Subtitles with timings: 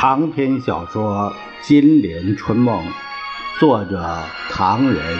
[0.00, 1.34] 长篇小说
[1.66, 2.84] 《金陵春梦》，
[3.58, 5.18] 作者唐人，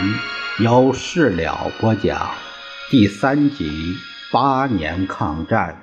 [0.60, 2.30] 由事了播讲，
[2.88, 3.96] 第三集
[4.30, 5.82] 八年抗战，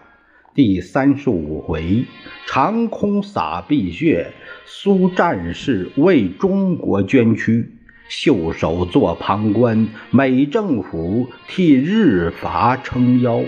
[0.53, 2.05] 第三十五回，
[2.47, 4.31] 长空洒碧血，
[4.65, 7.69] 苏战士为中国捐躯，
[8.07, 13.41] 袖手做旁观，美政府替日法撑腰。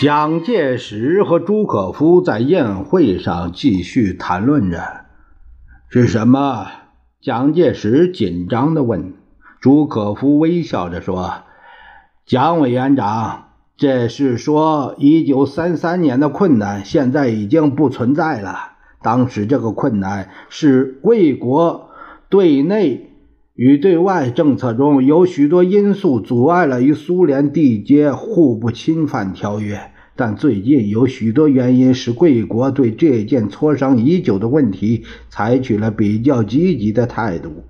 [0.00, 5.06] 蒋介石和朱可夫在宴会上继续谈论着
[5.90, 6.68] ：“是什么？”
[7.20, 9.14] 蒋介石紧张地问。
[9.60, 11.42] 朱可夫微笑着说
[12.24, 18.74] ：“蒋委员长，这是说1933年的困难现在已经不存在了。
[19.02, 21.90] 当时这个困难是贵国
[22.28, 23.07] 对内
[23.58, 29.80] 与对外政策中有许多因素阻碍了与苏联缔结互不侵犯条约。”
[30.14, 37.64] 但最近有许多原因使贵国对这件磋商已久的问题采取了比较积极的态度。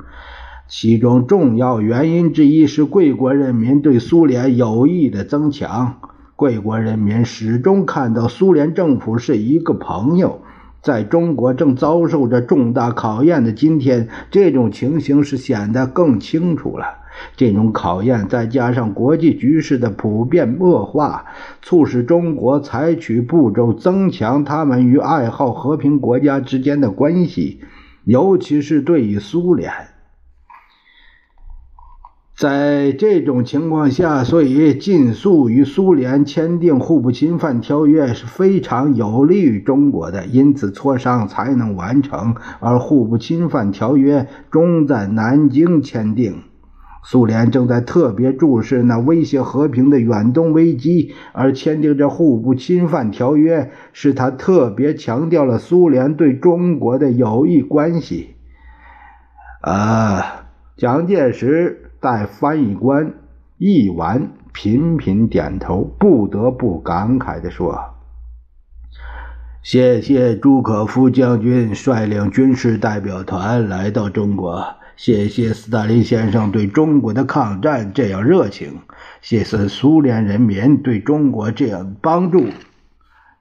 [0.68, 6.00] 其中重要原因之一是贵国人民对苏联友谊的增强。
[6.36, 10.42] 贵国人民始终看到苏联政府是一个朋友。
[10.80, 16.86] 在中国正遭受着重大考验的今天，这种情形是显得更清楚了。
[17.36, 21.24] 这种考验再加上国际局势的普遍恶化，
[21.60, 27.60] 促使中国采取步骤增强他们与爱好和平国家之间的关系，
[28.04, 29.72] 尤其是对于苏联。
[32.38, 46.44] 在这种情况下，所以尽速与苏联签订互不侵犯条约是非常有利于中国的，因此磋商才能完成，而互不侵犯条约终在南京签订。
[47.02, 58.36] 苏联正在特别注视那威胁和平的远东危机，而签订这互不侵犯条约，是他特别强调了苏联对中国的友谊关系。
[59.60, 61.87] 啊，蒋介石。
[62.00, 63.12] 待翻译官
[63.56, 67.76] 译完，频频点头，不得不感慨地说
[69.62, 74.64] ：“谢谢朱可夫将军率领军事代表团来到中国，
[74.96, 78.78] 谢谢斯大林先生对中国的抗战这样热情，
[79.20, 82.44] 谢谢苏联人民对中国这样帮助。”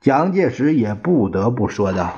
[0.01, 2.13] 蒋介石也不得不说道：“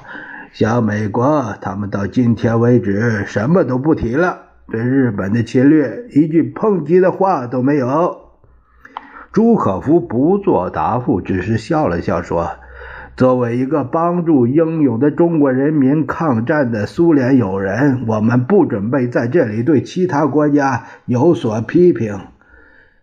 [0.54, 8.30] 像美国，他们到今天为止什么都不提了。”对日本的侵略一句抨击的话都没有。
[9.32, 12.52] 朱可夫不做答复，只是笑了笑说
[13.16, 22.20] ：“作为一个帮助英勇的中国人民抗战的苏联友人，我们不准备在这里对其他国家有所批评。”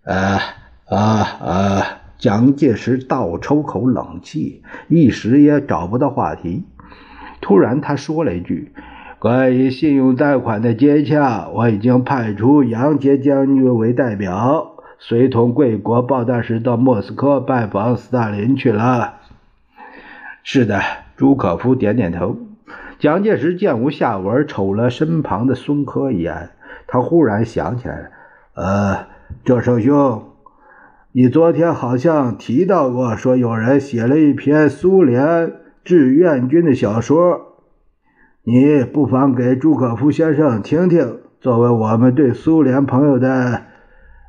[0.04, 0.38] 呃
[0.88, 1.82] 啊呃，
[2.18, 6.64] 蒋介石倒抽口冷气，一时也找不到话题。
[7.40, 8.72] 突然，他说了一句。
[9.26, 19.14] 关于信用贷款的接洽，我已经派出杨杰将军为代表，随同贵国报大使到莫斯科拜访斯大林去了。
[20.44, 20.80] 是的，
[21.16, 22.36] 朱可夫点点头。
[23.00, 26.50] 蒋介石见无下文，瞅了身旁的孙科一眼，
[26.86, 28.10] 他忽然想起来了
[28.54, 29.06] ：“呃，
[29.44, 30.22] 周胜兄，
[31.10, 37.54] 你昨天好像提到过，说有人写了一篇苏联志愿军的小说。”
[38.48, 43.62] 你不妨给朱可夫先生听听，作为我们对苏联朋友的，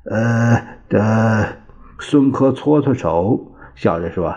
[0.05, 1.57] 呃的。
[2.00, 4.35] 孙科搓搓手，笑着说：“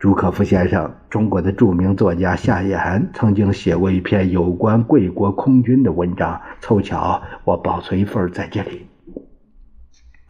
[0.00, 8.86] 朱可夫先生，中国的著名作家夏叶寒曾经写过一篇有关贵国空军的文章，凑巧我保存一份在这里。”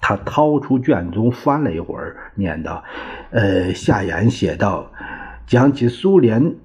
[0.03, 2.83] 他掏出卷宗翻了一会儿，念道
[3.31, 4.91] ：“呃，夏言写道，
[5.47, 6.57] 讲起苏联。”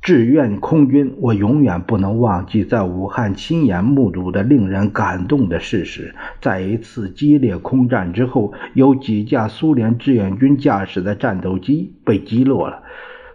[0.00, 6.14] 志愿空军，我永远不能忘记在武汉亲眼目睹的令人感动的事实。
[6.40, 12.82] 在一次激烈空战之后，有几架苏联志愿军驾驶的战斗机被击落了，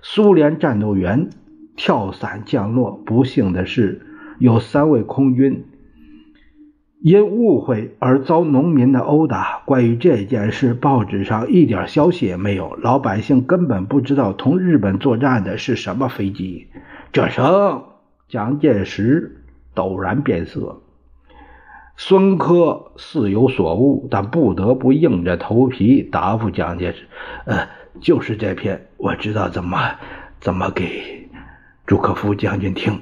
[0.01, 1.30] 苏联战斗员
[1.75, 2.92] 跳伞降落。
[3.06, 4.01] 不幸的是，
[4.39, 5.65] 有三位空军。
[7.03, 9.61] 因误会而遭农民的殴打。
[9.65, 16.67] 关于这件事，报纸上一点消息也没有，老百姓根本不知道同日本作战的是什么飞机。
[17.11, 17.83] 这声，
[18.29, 19.44] 蒋介石
[19.75, 20.81] 陡然变色。
[21.97, 27.09] 孙科似有所悟，但不得不硬着头皮答复蒋介石
[27.44, 27.67] ：“呃，
[28.00, 29.77] 就是这篇，我知道怎么
[30.39, 31.29] 怎么给
[31.85, 33.01] 朱可夫将军听。”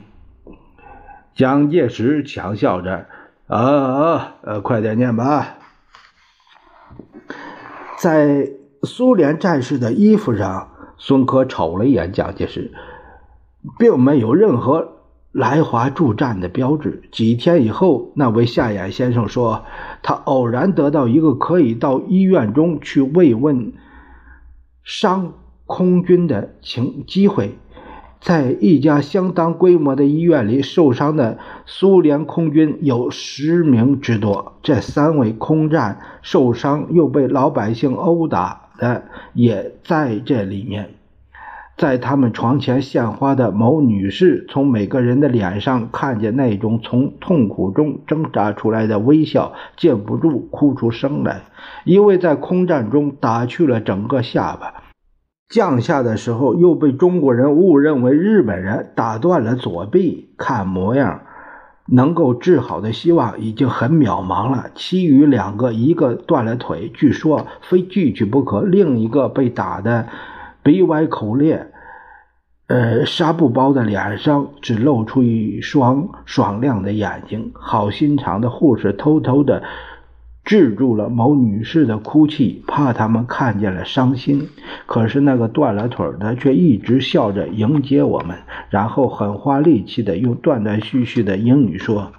[1.36, 3.06] 蒋介石强笑着
[3.52, 5.58] ：“啊啊，呃，快点念吧。”
[8.00, 8.50] 在
[8.84, 12.72] 苏联战士的衣服上，孙科瞅了一眼蒋介石，
[13.78, 14.98] 并没有任何。
[15.34, 17.04] 来华助战的标志。
[17.10, 19.64] 几天以后，那位夏衍先生说，
[20.04, 23.72] 他偶然得到一个可以到医院中去慰问
[24.84, 25.34] 伤
[25.66, 27.58] 空军的情机会。
[28.22, 34.54] 在一家相当规模的医院里，受伤的苏联空军有十名之多。
[34.62, 40.92] 这三位空战受伤又被老百姓殴打的，也在这里面。
[41.78, 51.42] 在他们床前献花的某女士，从每个人的脸上看见那种从痛苦中挣扎出来的微笑，禁不住哭出声来。
[51.84, 54.91] 一位在空战中打去了整个下巴，
[55.52, 61.24] 降下的时候又被中国人误认为日本人打断了左臂，看模样
[61.88, 64.72] 能够治好的希望已经很渺茫了。
[64.76, 70.08] 其余两个，一个断了腿，据说非锯去不可；另一个被打的
[70.64, 71.68] 鼻歪口裂。
[72.68, 77.52] 呃，纱布包的脸上只露出一双爽亮的眼睛。
[77.54, 79.62] 好心肠的护士偷偷的
[80.44, 84.50] 制住了某女士的哭泣，怕他们看见了伤心。
[84.86, 88.38] 可是那个断了腿的却一直笑着迎接我们，
[88.70, 92.12] 然后很花力气的用断断续续的英语说：“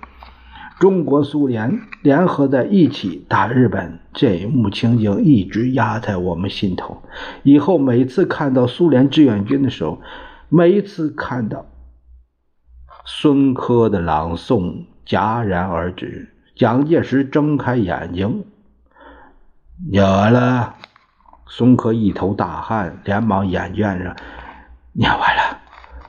[0.79, 7.03] 中国苏联联合在一起打日本。”这一幕情景一直压在我们心头。
[7.43, 10.01] 以后每次看到苏联志愿军的时候，
[10.49, 11.67] 每一次看到
[13.05, 18.45] 孙科的朗诵戛然而止，蒋介石睁开眼睛，
[19.91, 20.75] 念完了。
[21.47, 24.15] 孙科一头大汗，连忙眼倦着，
[24.93, 25.59] 念完了。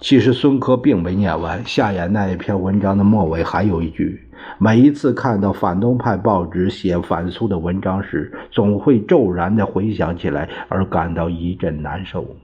[0.02, 12.36] 其实孙科并没念完，下眼那一篇文章的末尾还有一句：每一次看到反动派报纸写反苏的文章时，总会骤然的回想起来，而感到一阵难受。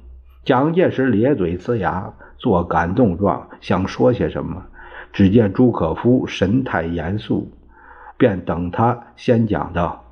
[0.45, 4.63] 蒋介石咧嘴呲牙，做感动状，想说些什么。
[5.11, 7.51] 只见朱可夫神态严肃，
[8.19, 10.03] 便等他先讲道：“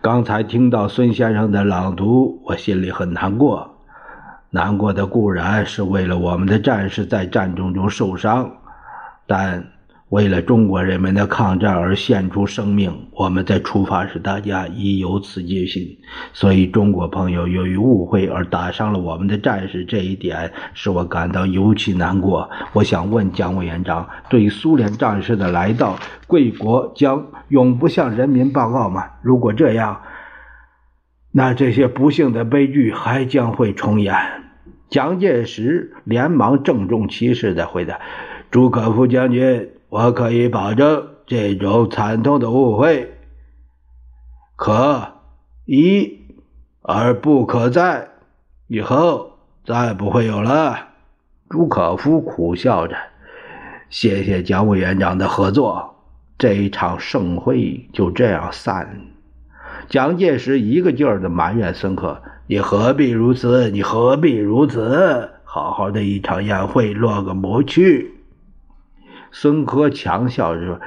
[0.00, 3.78] 刚才听到孙先生的朗读，我心里很难过。
[4.50, 8.58] 难过的固然是为了我们的战士在战争中受伤，
[9.26, 9.72] 但……”
[10.10, 15.98] 为了中国人民的抗战而献出生命，我们在出发时大家已有此决心。
[16.32, 22.48] 所以，中国朋友由于误会而打伤了我们的战士，这一点使我感到尤其难过。
[22.72, 25.98] 我想问蒋委员长，对苏联战士的来到，
[26.28, 29.02] 贵国将永不向人民报告吗？
[29.22, 30.02] 如果这样，
[31.32, 34.14] 那这些不幸的悲剧还将会重演。
[34.88, 37.98] 蒋介石连忙郑重其事地回答
[38.52, 43.14] ：“朱可夫将军。”我可以保证，这种惨痛的误会
[44.54, 45.14] 可
[45.64, 46.20] 一
[46.82, 48.10] 而不可再，
[48.66, 50.88] 以后再不会有了。
[51.48, 52.94] 朱可夫苦笑着
[53.88, 55.94] ：“谢谢蒋委员长的合作。”
[56.36, 59.00] 这一场盛会就这样散了。
[59.88, 63.70] 蒋介石一个劲儿的埋怨孙科：“你何必如此？
[63.70, 65.30] 你何必如此？
[65.44, 68.12] 好好的一场宴会，落个不去。”
[69.38, 70.80] 孙科强笑着说：“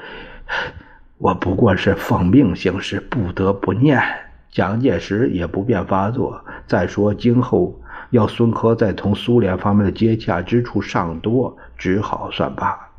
[1.20, 4.02] 我不过是奉命行事，不得不念。”
[4.50, 6.44] 蒋介石也不便发作。
[6.66, 7.80] 再说，今后
[8.10, 12.90] 要孙科再同苏联方面的接洽之处尚多，只好算罢。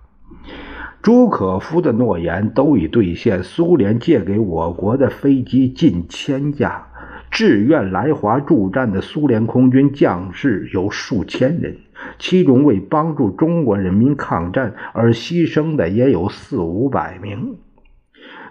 [1.02, 6.86] 朱可夫的诺言都已兑现，苏联借给我国的飞机近千架，
[7.28, 11.76] 志愿来华助战的苏联空军将士有数千人。
[12.18, 17.58] 其中为帮助中国人民抗战而牺牲的也有四五百名，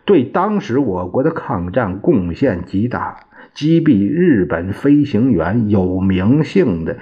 [0.06, 3.26] 对当时我国的抗战贡献极大。
[3.52, 6.98] 击毙日本飞行员有名姓的、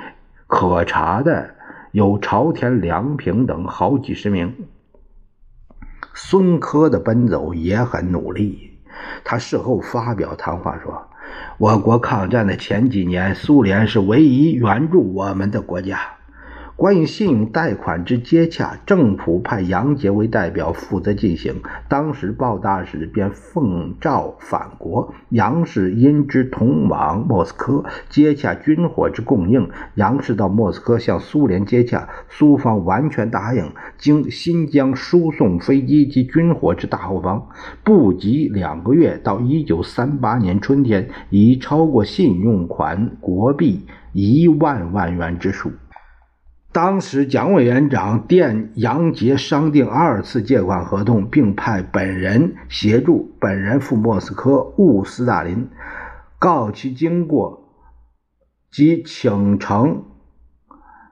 [0.48, 1.56] 可查的
[1.92, 4.56] 有朝田良平等好几十名。
[6.14, 8.80] 孙科的奔走也很努力，
[9.24, 11.10] 他事后发表谈话说
[11.60, 16.00] ：“我国抗战的前几年，苏联是唯一援助我们的国家。”
[16.78, 21.56] 关于信用贷款之接洽，政府派杨杰为代表负责进行。
[21.90, 29.68] 当时鲍大使便奉诏返国，杨氏因之同往莫斯科接洽军火之供应。
[29.96, 37.48] 杨氏到莫斯科向苏联接洽，苏方完全答应，经新疆输送飞机及军火之大后方，
[37.84, 45.72] 不及两个月，到一九三八年春天，已超过信用款国币一万万元之数。
[46.74, 55.70] 当时，蒋委员长电杨杰商定二次借款合同，并派本人协助，本人赴莫斯科晤斯大林，
[56.38, 57.74] 告其经过
[58.70, 60.04] 及请成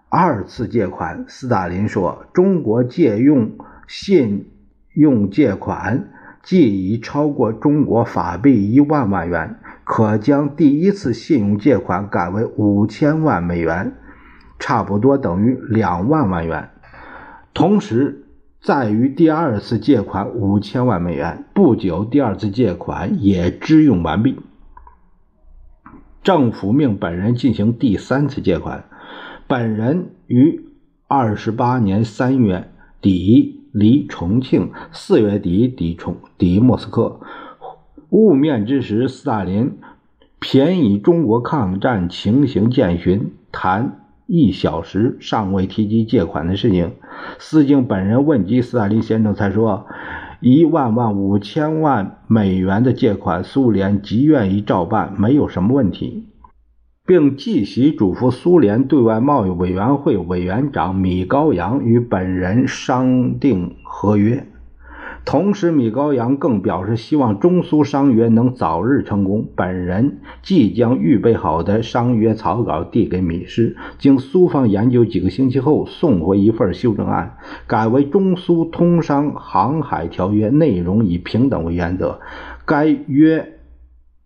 [0.10, 1.26] 二次借款。
[1.28, 3.58] 斯大林说：“中国借用
[3.88, 4.52] 信
[4.94, 6.10] 用借款，
[6.44, 13.96] 既已超过中国法币一万万元，可将第一次信用借款改为五千万美元。”
[14.60, 16.70] 差不多等于两万万元，
[17.54, 18.26] 同时
[18.62, 21.46] 在于第二次借款五千万美元。
[21.54, 24.40] 不久，第二次借款也支用完毕。
[26.24, 28.86] 政府命本人进行第三次借款。
[29.48, 30.66] 本人于
[31.08, 37.20] 二十八年三月底离重庆，四月底抵重抵莫斯科。
[38.10, 39.78] 晤面之时，斯大林
[40.40, 44.05] 偏以中国抗战情形见询谈。
[44.28, 46.94] 一小时尚未提及借款的事情，
[47.38, 49.86] 司经本人问及斯大林先生，才说
[50.42, 56.26] 一万万五千万美元的借款，苏联极愿意照办，没有什么问题，
[57.06, 64.48] 并继续嘱咐苏联对外贸易委员会委员长米高扬与本人商定合约。
[65.26, 69.48] 同时，米高扬更表示希望中苏商约能早日成功。
[69.56, 82.20] 本人即将预备好的商约草稿递给米师，经苏方研究几个星期后，送回一份修正案，改为中苏通商航海条约，内容以平等为原则。
[82.64, 83.55] 该约。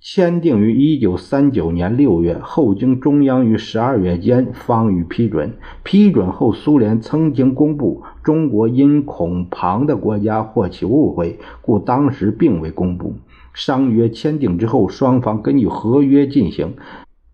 [0.02, 5.54] 签订于一九三九年六月，后经中央于十二月间方予批准。
[5.84, 13.16] 批准后，苏联曾经公布，中国因恐旁的国家或起误会，故当时并未公布。
[13.54, 16.76] 商约签订之后，双方根据合约进行，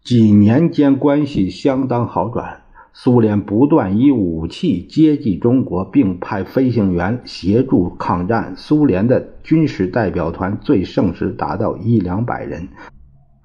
[0.03, 2.64] 几年间关系相当好转。
[2.97, 8.53] 苏联不断以武器接济中国，并派飞行员协助抗战。
[8.55, 12.69] 苏联的军事代表团最盛时达到一两百人，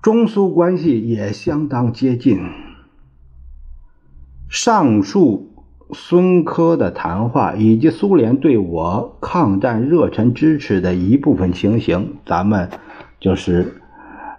[0.02, 2.38] 中苏关系也相当接近。
[4.49, 5.50] 上述
[5.92, 12.71] 孙科的谈话以及苏联对我抗战热忱支持的一部分情形，咱们
[13.19, 13.79] 就是。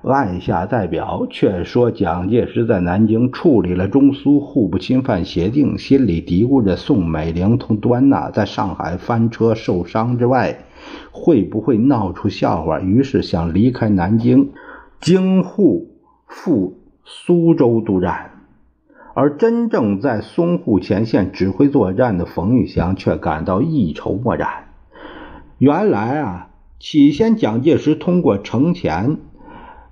[0.03, 10.65] 按下代表，却说蒋介石在南京处理了中苏互不侵犯协定，心里嘀咕着宋美龄同端纳在上海翻车受伤之外，
[11.11, 12.79] 会不会闹出笑话？
[12.79, 14.49] 于是想离开南京，
[14.99, 15.91] 京沪
[16.25, 18.31] 赴苏州督战。
[19.13, 24.69] 而真正在淞沪前线指挥作战的冯玉祥却感到一筹莫展。
[25.59, 26.47] 原来啊，
[26.79, 29.17] 起先蒋介石通过程潜。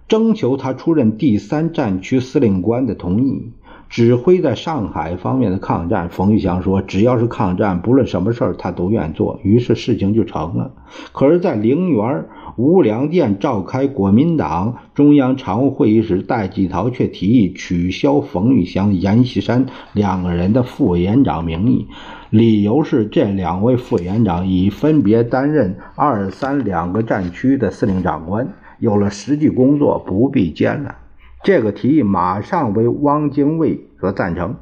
[0.09, 3.51] 征求他出任第三战区司令官的同意，
[3.89, 6.09] 指挥在上海方面的抗战。
[6.09, 10.71] 冯玉祥说：“只要是抗战，不论什么事儿，他都愿做。”于是事情就成了。
[11.11, 12.25] 可是，在陵园
[12.55, 21.87] 无良殿召开国民党中央常务会议时，戴季陶却提议取消冯玉祥、阎锡山两个人的副委员长名义，
[22.31, 28.47] 理由是这两位副委员长已分别担任二三两个战区的司令长官。
[28.79, 30.95] 有了实际工作，不必兼了。
[31.43, 34.55] 这个提议马上为汪精卫所赞成，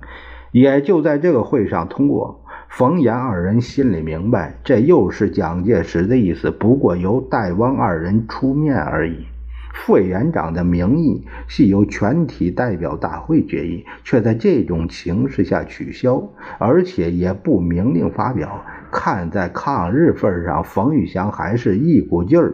[0.51, 2.43] 也就在这个会上通过。
[2.69, 9.25] 冯阎二人心里明白，这又是蒋介石的意思，不过由戴汪二人出面而已。
[9.73, 16.21] 副委员长的名义系由全体代表大会决议，却在这种形势下取消，
[16.57, 18.65] 而且也不明令发表。
[18.91, 22.53] 看在抗日份上，冯玉祥还是一股劲儿。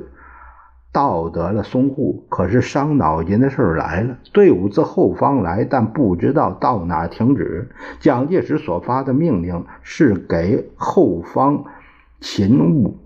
[0.94, 4.20] 到得了淞沪，可是伤脑筋的事儿来了。
[4.32, 7.72] 队伍自后方来，但不知道到哪停止。
[8.00, 11.66] 蒋介石所发的命令是给后方
[12.22, 13.00] 勤务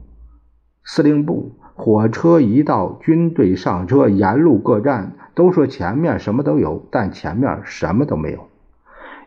[0.84, 1.54] 司令部。
[1.76, 8.48] 火车一到，军队上车，沿路各站都说前面什么都有，但前面什么都没有。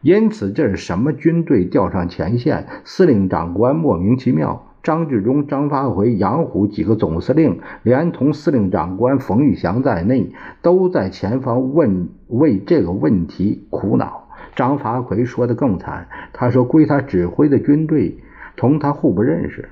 [0.02, 2.66] 因此，这是什么军队调上前线？
[2.84, 4.66] 司令长官莫名其妙。
[4.82, 10.32] 张治中、张发奎、杨虎几个总司令，连同司令长官冯玉祥在内，
[10.62, 14.28] 都在前方问为这个问题苦恼。
[14.56, 18.18] 张发奎说的更惨，他说归他指挥的军队
[18.56, 19.68] 同他互不认识。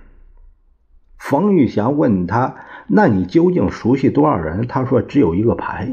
[1.19, 2.55] 冯玉祥问他
[2.87, 5.93] ：“那你究竟熟悉多少人？”他说：“只有一个排。”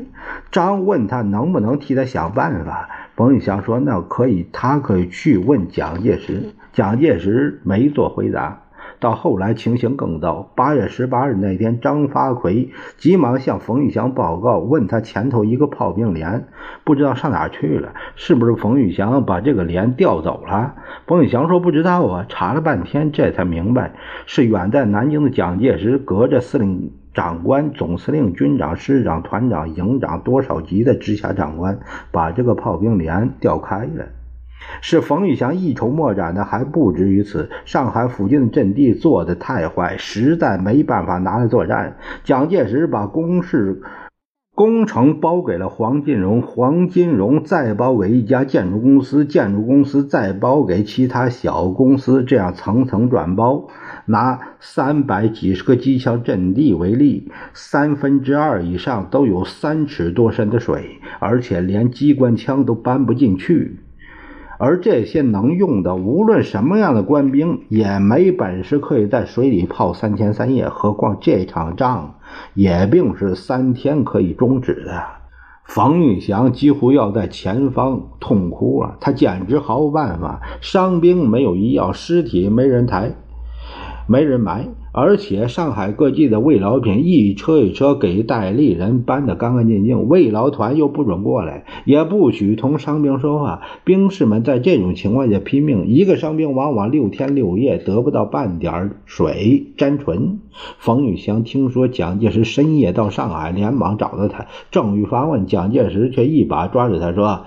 [0.51, 2.89] 张问他能不能替他想办法。
[3.15, 8.64] 冯玉祥说：“那可以，他可以去问蒋介石。”蒋介石没做回答。
[9.05, 10.51] 到后来情形更糟。
[10.55, 16.47] 八月十八日那天，张发奎急忙向冯玉祥报告，问他前头一个炮兵连
[16.83, 20.73] 不知道上哪去了，是不是冯玉祥把这个连调走了？
[21.05, 22.25] 冯玉祥说不知道啊。
[22.27, 23.93] 查了半天，这才明白
[24.25, 31.77] 是远在南京的蒋介石隔着司令长官、总司令、军长、师长、团长、营长多少级的直辖长官，
[32.11, 34.07] 把这个炮兵连调开了。
[34.81, 37.49] 是冯玉祥一筹莫展的，还不止于此。
[37.65, 41.97] 上海附近的阵地做的太坏，实在没办法拿来作战。
[42.23, 43.81] 蒋介石把工事
[44.53, 53.67] 工程包给了黄金荣，黄金荣再包给一家建筑公司，建筑公司再包给其他小公司，这样层层转包。
[54.05, 63.79] 拿三百几十个机枪阵地为例，三分之二以上都有三尺多深的水，而且连机关枪都搬不进去。
[64.57, 70.69] 而这些能用的，无论什么样的官兵，也没本事可以在水里泡三天三夜。
[70.69, 72.15] 何况这场仗
[72.53, 75.03] 也并是三天可以终止的。
[75.65, 80.39] 冯玉祥几乎要在前方痛哭了，他简直毫无办法。
[80.61, 83.11] 伤兵没有医药，尸体没人抬。
[84.07, 93.59] 没人埋，而且上海各地的慰劳品一车一车给戴笠人搬得干干净净，慰劳团又不准过来，也不许同伤兵说话。
[93.83, 100.39] 兵士们在这种情况下拼命，一个伤兵往往六天六夜得不到半点水沾唇。
[100.79, 107.41] 冯玉祥听说蒋介石深夜到上海，连忙找到他，正欲发问，蒋介石却一把抓住他说：“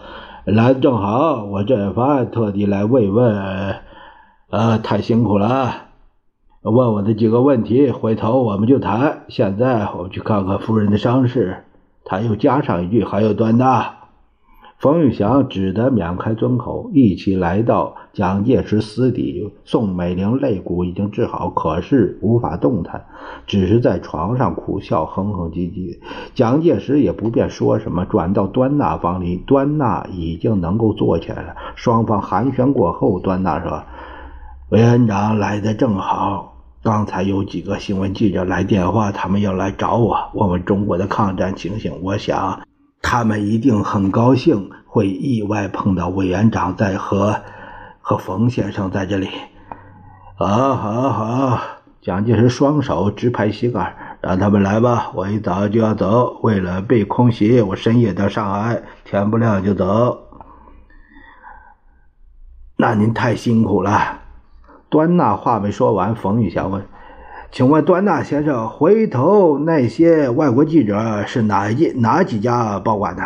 [0.45, 3.76] 来的正好，我这番特地来慰问，
[4.50, 5.88] 呃，太辛苦了。”
[6.62, 9.23] 问我的几个问题，回头我们就谈。
[9.29, 11.65] 现在我们去看看夫人的伤势。
[12.05, 13.95] 他又加上一句：“还有端大。”
[14.81, 19.53] 冯玉祥只得免开尊口，一起来到蒋介石私邸。
[19.64, 23.05] 宋美龄肋骨已经治好，可是无法动弹，
[23.47, 25.99] 只是在床上苦笑，哼哼唧唧。
[26.35, 29.37] 蒋介石也不便说什么，转到端纳房里。
[29.37, 31.55] 端纳已经能够坐起来了。
[31.77, 33.83] 双方寒暄过后，端纳说。
[34.70, 41.98] 委员长来的正好，刚才有几个新闻记者来电话，他们要来找我，问问中国的抗战情形。
[42.02, 42.61] 我想，
[43.00, 47.40] 他们一定很高兴，会意外碰到委员长在和
[48.02, 49.31] 和冯先生在这里。
[50.37, 51.61] 好，好，好！
[52.02, 55.11] 蒋介石双手直拍膝盖，让他们来吧。
[55.14, 60.24] 我一早就要走，为了避空袭，我深夜到上海，天不亮就走。
[62.76, 64.28] 那您太辛苦了。
[64.88, 66.87] 端纳话没说完，冯玉祥问
[67.53, 73.22] ：“请问端纳先生，回头那些外国记者是哪一哪几家报馆的？”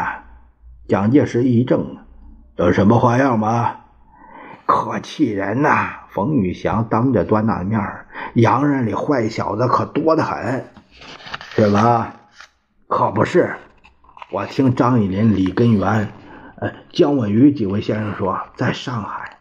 [0.89, 1.99] 蒋介石一怔
[2.57, 3.77] ：“有什么花样吗？”
[4.67, 5.89] 可气人呐！
[6.09, 7.81] 冯玉祥当着端纳的面
[8.35, 10.65] 洋人里坏小子可多得很，
[11.55, 12.13] 是吧？
[12.87, 13.55] 可不是。
[14.31, 16.09] 我听张以林、李根源、
[16.57, 19.32] 呃姜文宇几位先生说，在上海。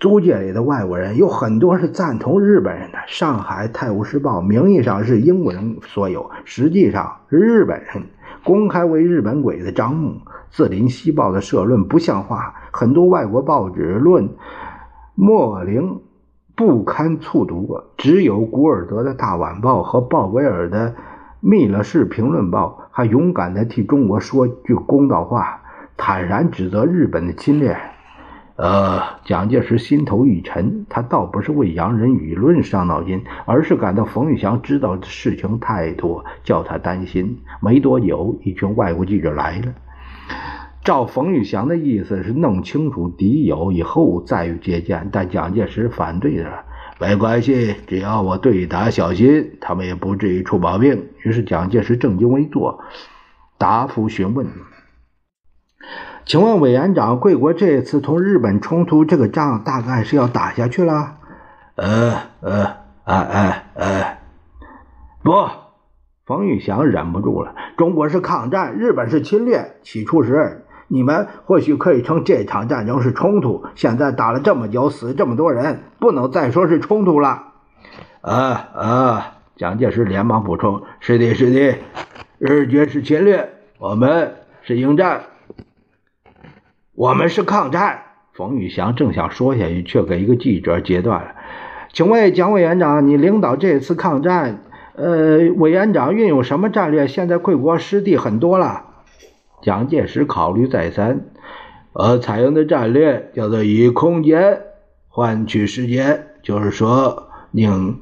[0.00, 2.98] 租界里的外国人有很多是赞同日本人的。
[3.08, 8.04] 上海《泰晤士报》名义上是英国人所有，实际上是日本人
[8.44, 10.10] 公开为日本鬼子张目。
[10.50, 14.28] 《自林西报》的社论不像话，很多外国报纸论
[15.14, 16.00] 莫林
[16.54, 20.90] 不堪促读，只有古尔德的《大晚报》和鲍威尔的
[21.40, 25.60] 《密勒市评论报》还勇敢地替中国说句公道话，
[25.96, 27.76] 坦然指责日本的侵略。
[28.58, 37.38] 呃，蒋介石心头一沉，他倒不是为洋人舆论伤脑筋，而是感到冯玉祥知道的事情太多，叫他担心。
[37.62, 39.72] 没多久，一群外国记者来了，
[40.82, 46.64] 照冯玉祥的意思是弄清楚敌友以后再接见，但蒋介石反对了，
[46.98, 51.10] 没关系，只要我对答小心，他们也不至于出毛病。
[51.22, 52.80] 于是蒋介石正襟危坐，
[53.56, 54.48] 答复询问。
[56.28, 61.14] 请问委员长，贵国这一次同日本冲突，这个仗大概是要打下去了？
[61.76, 62.64] 呃呃，
[63.04, 64.20] 哎哎哎，
[65.22, 65.32] 不，
[66.26, 67.54] 冯玉祥忍不住了。
[67.78, 69.76] 中国是抗战，日本是侵略。
[69.82, 73.64] 起初时，你们或许可以称这场战争是冲突。
[73.74, 77.44] 现在打了这么久，死这么多人，不能再说是冲突了。
[78.20, 79.32] 啊啊！
[79.56, 81.78] 蒋介石连忙补充：“是的，是的，
[82.38, 85.22] 日军是侵略，我们是迎战。”
[86.98, 88.00] 我们是抗战。
[88.32, 91.36] 冯玉祥正想说下去，却给一个记者截断了。
[91.92, 94.64] 请问蒋委员长，你领导这次抗战，
[94.96, 97.06] 呃，委员长运用什么战略？
[97.06, 98.86] 现在贵国失地很多了。
[99.62, 101.26] 蒋介石考虑再三，
[101.92, 104.62] 呃，采用的战略叫做以空间
[105.06, 108.00] 换取时间，就是说宁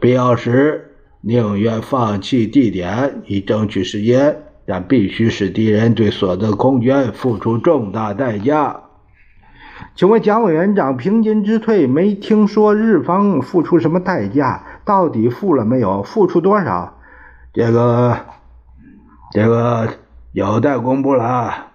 [0.00, 8.80] 必要时宁愿放弃地点以争取时间，但必须使敌人对所得空间付出重大代价。
[9.94, 14.62] 请问蒋委员长，平津之退没听说日方付出什么代价？
[14.84, 16.02] 到底付了没有？
[16.02, 16.98] 付出多少？
[17.54, 18.14] 这个，
[19.32, 19.88] 这个
[20.32, 21.68] 有待公布了。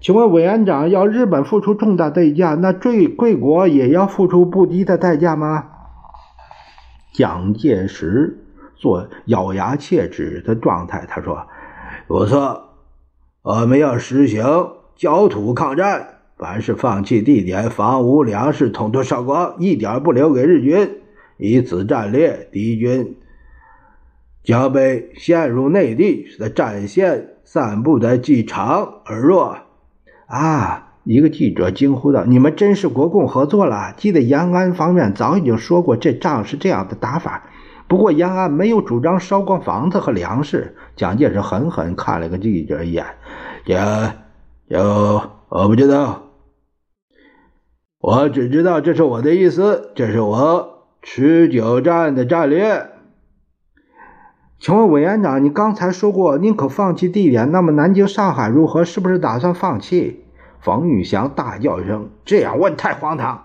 [0.00, 5.64] 请问委员长，要日本付出重大代价，那贵贵国也要付出不低的代价吗？
[7.12, 8.38] 蒋介石
[8.76, 11.48] 做咬牙切齿的状态，他说
[12.06, 12.74] ：“不错，
[13.42, 14.44] 我们要实行
[14.96, 21.00] 焦土抗战。”凡是放弃地点、房屋、粮食，统统烧光，一点不留给日军。
[21.36, 23.16] 以此战略，敌军
[24.42, 29.58] 将被陷入内地，使得战线散布的既长而弱。
[30.26, 30.90] 啊！
[31.04, 33.92] 一个记者惊呼道：“你们真是国共合作了！
[33.96, 37.44] 记得延安方面早已经说过，这仗是这样的打法。
[37.86, 43.04] 不过延安没有主张烧光房子和粮食。”蒋介石狠狠看了个记者一眼
[43.66, 43.78] ：“有，
[44.68, 46.22] 有我不知道。”
[48.00, 52.90] 我只知道这是我的意思，这是我持久战的战略。
[54.58, 58.84] 请问委员长，你刚才说过宁可放弃地点，那么南京、上海如何？
[58.84, 60.24] 是不是打算放弃？
[60.60, 63.43] 冯玉祥大叫一声：“这样问太荒唐！”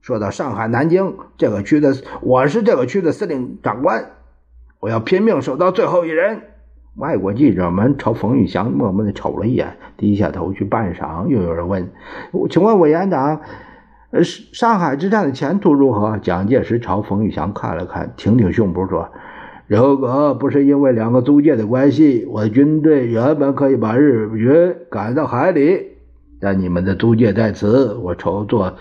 [0.00, 4.12] 说到上海、南京这个区的，我是这个区的司令长官，
[4.80, 6.40] 我要拼命守到最后一人。
[6.96, 10.64] 外国记者们朝冯玉祥默默的瞅了一眼，低下头去。
[10.64, 11.90] 半晌，又有人问
[12.50, 13.40] ：“请问委员长？”
[14.10, 16.18] 呃，上海之战的前途如何？
[16.18, 19.08] 蒋介石朝冯玉祥看了看，挺挺胸脯说
[19.68, 25.88] ：“如果不是因为两个租界的关系，我的军队原本可以把日军赶到海里。
[26.40, 28.74] 但你们的租界在此，我筹作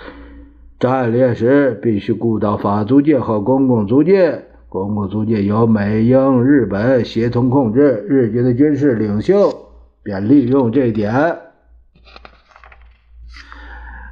[0.79, 4.45] 战略时必须顾到法租界和公共租界。
[4.69, 9.67] 公共租界由美英日本协同控制，日军的军事领袖
[10.03, 11.37] 便利用这点。”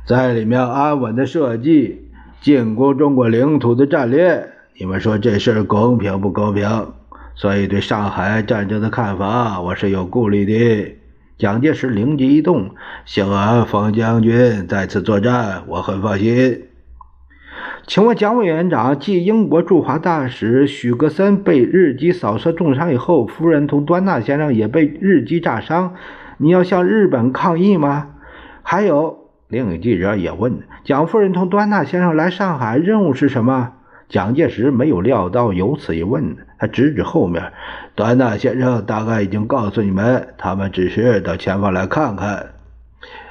[0.05, 2.09] 在里面安稳的设计
[2.41, 4.49] 进攻中国领土的战略，
[4.79, 6.93] 你们说这事公平不公平？
[7.35, 10.96] 所以对上海战争的看法，我是有顾虑的。
[11.37, 12.71] 蒋介石灵机一动，
[13.05, 16.63] 幸而冯将军再次作战，我很放心。
[17.85, 25.93] 请问蒋委员长，继英国驻华大使许格森被日机扫射重伤以后，夫人同端纳先生也被日机炸伤，
[26.39, 28.15] 你要向日本抗议吗？
[28.63, 29.29] 还有。
[29.47, 33.73] 另一记者也问：“蒋夫人同端纳先生来上海任务是什么？”
[34.09, 37.51] 蒋介石没有料到有此一问，他指指后面
[37.93, 42.47] ：“端纳先生大概已经告诉你们，他们只是到前方来看看。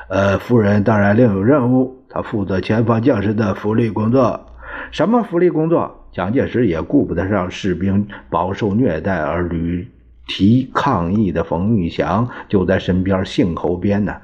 [0.09, 4.47] 呃，夫人当然另有任务，她负责前方将士的福利工作。
[4.91, 9.87] 什么福利工作？”蒋介石也顾不得让士兵饱受虐待而屡
[10.27, 14.15] 提抗议的冯玉祥就在身边信口编呢，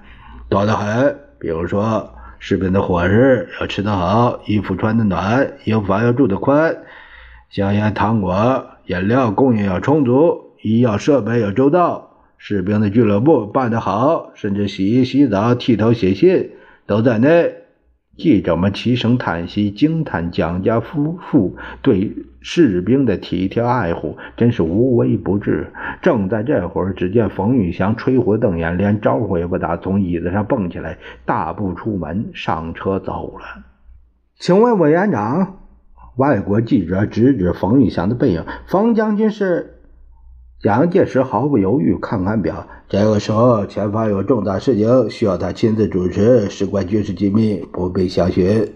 [0.49, 1.15] 多得很。
[1.39, 6.77] 比如说，士兵的伙食要吃得好，衣服穿得暖，营房要住得宽，
[7.49, 16.51] 香烟、糖果、饮料供应要充足，医药设备要周到，士兵的俱乐部办得好，甚至洗衣、洗澡、剃头、写信
[16.85, 17.55] 都在内。
[18.17, 25.73] 记者们齐声叹息，惊叹蒋家夫妇对士兵的体贴爱护，真是无微不至。
[26.03, 33.65] 正在这会儿，只见冯玉祥吹火瞪眼，连招呼也不打，从椅子上蹦起来，大步出门，上车走了。
[34.37, 35.61] 请问委员长，
[36.17, 39.72] 外国记者指指冯玉祥的背影，冯将军是？
[40.63, 42.69] 蒋介石毫不犹豫，看看表。
[42.89, 48.73] 这个时候，前方有重大事情需要他亲自主持，事关军事机密，不必相询。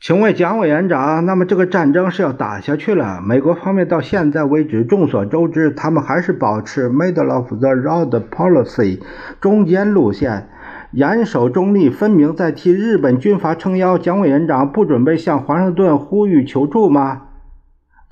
[0.00, 3.20] 请问蒋委员长，那么这个战争是要打下去了？
[3.20, 9.00] 美国方面到现在为止，众所周知，他们还是保持 middle of the road policy，
[9.40, 10.48] 中间路线，
[10.92, 13.98] 严守中立，分明在替日本军阀撑腰。
[13.98, 17.22] 蒋委员长不准备向华盛顿呼吁求助吗？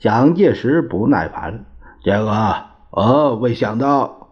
[0.01, 1.61] 蒋介石不耐烦了，
[2.03, 2.68] 这个。
[2.90, 4.29] 哦，未想到。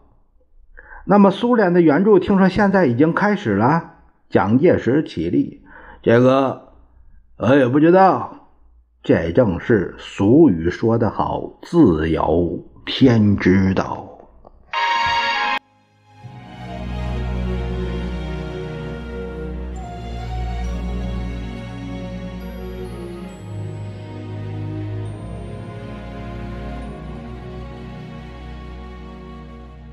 [1.05, 3.93] 那么苏联的援助听说现在已经开始了。
[4.29, 5.63] 蒋介石起立，
[6.03, 6.73] 这个
[7.37, 8.49] 我也不知道。
[9.03, 14.16] 这正是俗语说得好：“自有天知道。”